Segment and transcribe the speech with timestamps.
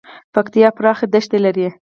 [0.33, 1.67] پکتیکا پراخه دښتې لري